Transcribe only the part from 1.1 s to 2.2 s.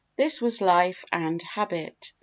and Habit.